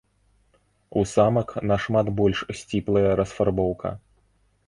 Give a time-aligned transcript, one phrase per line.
[1.01, 3.89] У самак нашмат больш сціплая расфарбоўка.